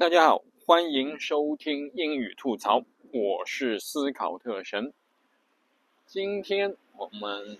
[0.00, 4.94] 大家好，欢迎收听英语吐槽，我是思考特神。
[6.06, 7.58] 今天我们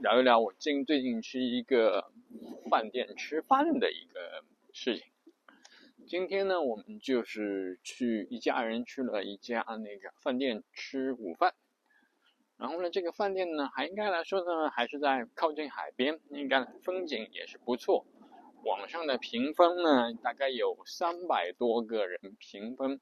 [0.00, 2.10] 聊一聊我近最近去一个
[2.70, 5.08] 饭店吃饭的一个事情。
[6.06, 11.52] 今天呢，我们就是去一家人去了一家那个饭店吃午饭。
[12.56, 18.06] 然后呢，这个饭店呢，还应该来说呢，还是在靠近海边，应该风景也是不错。
[18.66, 23.00] 网上的评分呢，大概有三百多个人评分，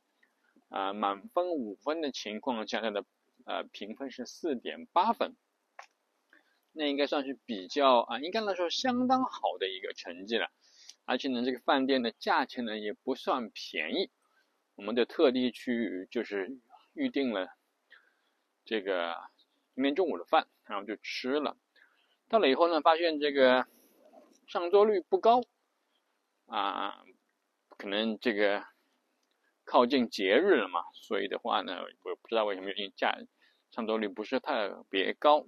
[0.69, 3.07] 啊，满分五分的情况下，它的
[3.47, 5.35] 呃评分是四点八分，
[6.73, 10.51] 那应该算是比较啊，应该来说相当好的一个成绩了。
[11.07, 14.11] 而且呢，这个饭店的价钱呢也不算便宜，
[14.75, 16.59] 我们就特地去就是
[16.93, 17.49] 预定了
[18.67, 19.17] 这个
[19.75, 21.57] 今天中午的饭，然后就吃了。
[22.29, 23.67] 到了以后呢，发现这个
[24.47, 25.41] 上座率不高。
[26.47, 27.03] 啊，
[27.79, 28.65] 可能这个
[29.65, 33.17] 靠近节日了嘛，所以的话呢，我不知道为什么价
[33.71, 35.47] 上座率不是特别高。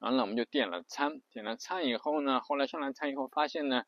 [0.00, 3.84] 然后呢，我们就点了餐，点了餐以后呢，后来上来餐以后发现呢，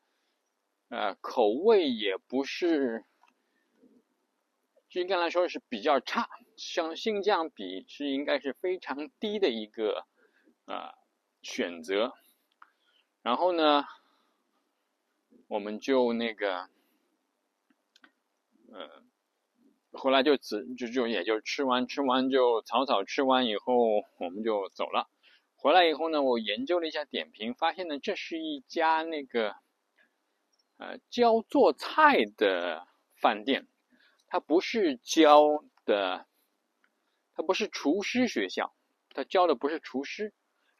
[0.89, 3.05] 呃，口味也不是，
[4.93, 10.07] 应该来说是比较差，像性价比是应该是非常低的一个
[10.65, 10.93] 啊
[11.41, 12.13] 选择。
[13.21, 13.83] 然后呢？
[15.47, 16.69] 我们就那个，
[18.69, 19.03] 呃，
[19.91, 25.09] 后来就只就就也就吃完吃完就草草吃完以后我们就走了。
[25.55, 29.55] 回来以后呢，我研究了一下点评，发现呢这是一家那个，
[30.77, 33.67] 呃教做菜的饭店，
[34.27, 36.27] 它不是教的，
[37.33, 38.75] 它不是厨师学校，
[39.13, 40.33] 它教的不是厨师，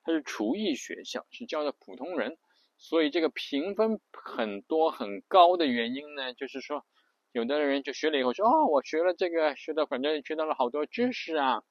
[0.04, 2.38] 它是厨艺学校，是教的普通人。
[2.78, 6.86] 所以这个评分很多很高的原因呢，就是说，
[7.32, 11.64] 有的人就学了以后说，哦，我学了这个，学到反正学到了好多知识啊，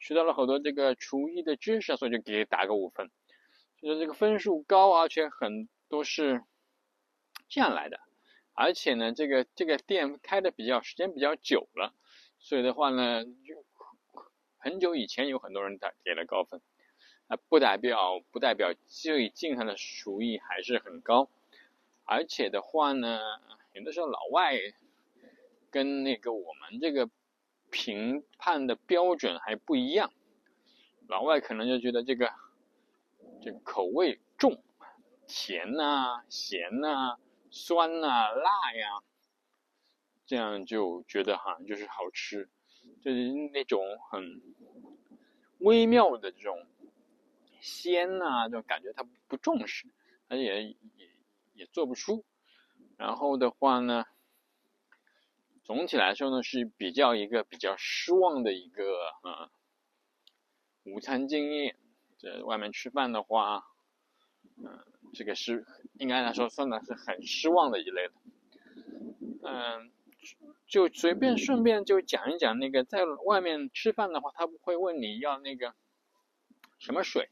[0.00, 3.10] 学到了好多这个厨艺的知识，所以就给打个五分，
[3.80, 6.42] 就是这个分数高，而且很多是
[7.48, 8.00] 这样来的，
[8.54, 11.94] 而且呢，这个这个店开的比较时间比较久了，
[12.38, 13.66] 所以的话呢，就
[14.56, 16.62] 很久以前有很多人打给了高分。
[17.36, 21.28] 不代表不代表最近他的厨艺还是很高，
[22.04, 23.20] 而且的话呢，
[23.72, 24.58] 有的时候老外
[25.70, 27.08] 跟那个我们这个
[27.70, 30.12] 评判的标准还不一样，
[31.08, 32.32] 老外可能就觉得这个
[33.40, 34.62] 这个口味重，
[35.26, 37.18] 甜呐、咸呐、
[37.50, 39.02] 酸呐、辣呀，
[40.26, 42.48] 这样就觉得哈就是好吃，
[43.00, 44.42] 就是那种很
[45.58, 46.66] 微妙的这种。
[47.62, 49.86] 鲜呐，就感觉他不重视，
[50.28, 50.76] 他也也
[51.54, 52.24] 也做不出。
[52.98, 54.04] 然后的话呢，
[55.62, 59.50] 总体来说呢是比较一个比较失望的一个啊
[60.82, 61.76] 午餐经验。
[62.18, 63.64] 在外面吃饭的话，
[64.56, 64.84] 嗯，
[65.14, 65.64] 这个是
[65.94, 68.14] 应该来说算的是很失望的一类的。
[69.44, 69.92] 嗯，
[70.66, 75.74] 就随便顺便就讲一讲那个在外面吃饭的话，他不会问你要那个。
[76.82, 77.30] 什么水？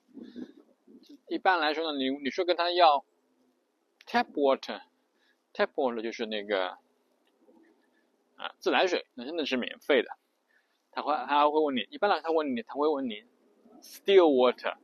[1.27, 3.05] 一般来说呢，你你说跟他要
[4.07, 6.79] tap water，tap water 就是那个
[8.37, 10.09] 啊自来水，那真的是免费的。
[10.93, 13.25] 他会他会问你，一般来说他问你，他会问你
[13.83, 14.77] still water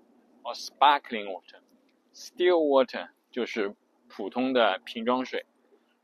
[0.42, 1.60] or sparkling water。
[2.12, 3.76] still water 就是
[4.08, 5.46] 普通的瓶装水，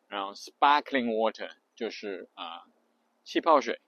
[0.07, 2.69] 然后 sparkling water 就是啊
[3.25, 3.81] 气泡水。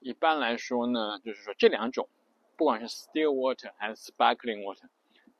[0.00, 2.08] 一般来说呢，就是说这两种。
[2.56, 4.88] 不管是 still water 还是 sparkling water，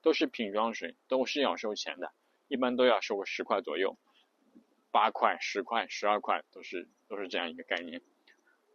[0.01, 2.13] 都是瓶装水，都是要收钱的，
[2.49, 3.99] 一般都要收个十块左右，
[4.91, 8.03] 八块、十块、十二块都是都是这样一个概念。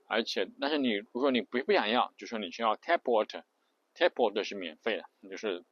[0.05, 5.65] 而且，但是你如果你不不想要，就说你需要 tap water，tap water 是免费的，就是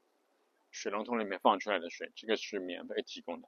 [0.72, 3.48] 水龙头里面放出来的水，这个是免费提供的，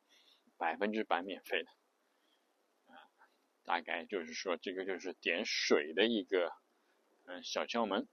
[0.57, 1.69] 百分之百免费的。
[3.65, 6.53] 大概就是说，这个就是点水的一个
[7.25, 8.07] 嗯小窍门。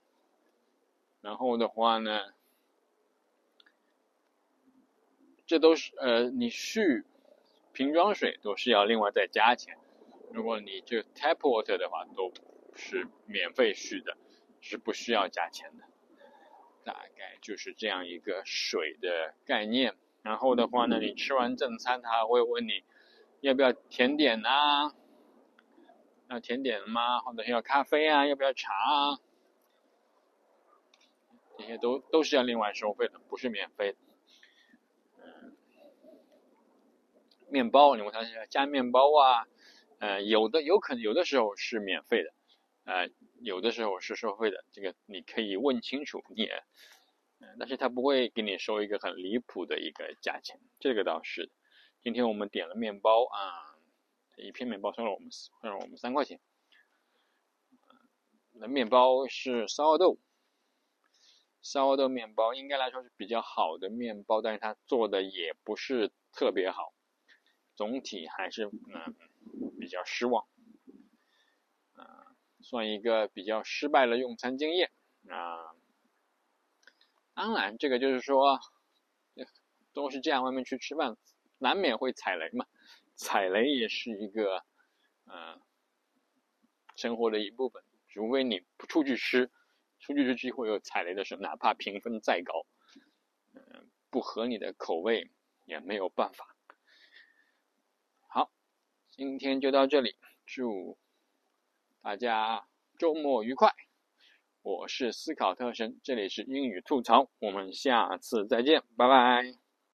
[1.25, 2.21] 然后的话呢，
[5.47, 7.03] 这都是呃，你续
[7.73, 9.75] 瓶装水都是要另外再加钱。
[10.31, 12.31] 如果你就 tap water 的话，都
[12.75, 14.15] 是免费续的，
[14.61, 15.85] 是不需要加钱的。
[16.83, 19.95] 大概就是这样一个水的概念。
[20.21, 22.83] 然后的话呢，你吃完正餐，他会问你
[23.41, 24.93] 要不要甜点啊？
[26.29, 27.19] 要甜点吗？
[27.21, 28.27] 或者要咖啡啊？
[28.27, 29.19] 要不要茶啊？
[31.57, 33.97] 这些都都是要另外收费的，不是免费的。
[35.17, 35.57] 嗯，
[37.49, 39.47] 面包，你问他加面包啊，
[39.99, 42.33] 呃，有的有可能有的时候是免费的，
[42.83, 43.09] 呃，
[43.41, 46.45] 有的时候是收费的，这个你可以问清楚，你，
[47.39, 51.51] 嗯但是他不会给你收一个很离谱的一个价钱，这个倒是。
[52.01, 53.75] 今天我们点了面包啊，
[54.37, 56.39] 一片面包收了我们收了我们三块钱，
[58.51, 60.19] 那面包是烧豆。
[61.65, 66.93] 烧的面包应该来说是比较好的面包，但是它做的也不是特别好，
[67.75, 69.15] 总体还是嗯
[69.79, 70.45] 比较失望，
[71.93, 74.91] 啊，算一个比较失败的用餐经验
[75.27, 75.75] 啊。
[77.33, 78.59] 当然，这个就是说
[79.91, 81.17] 都是这样，外面去吃饭
[81.57, 82.67] 难免会踩雷嘛，
[83.15, 84.63] 踩雷也是一个
[85.25, 85.59] 嗯
[86.95, 89.49] 生活的一部分，除非你不出去吃。
[90.05, 92.67] 出去之机会有踩雷的时候，哪怕评分再高，
[93.55, 95.31] 嗯，不合你的口味
[95.63, 96.55] 也没有办法。
[98.27, 98.51] 好，
[99.09, 100.15] 今天就到这里，
[100.45, 100.99] 祝
[102.03, 102.67] 大家
[102.99, 103.73] 周末愉快。
[104.61, 109.64] 我是思考特神，这里是英语吐槽，我们下次再见，拜拜。